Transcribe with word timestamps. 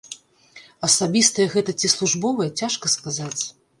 Асабістае 0.87 1.47
гэта 1.55 1.71
ці 1.81 1.91
службовае, 1.97 2.49
цяжка 2.63 2.93
сказаць. 2.95 3.37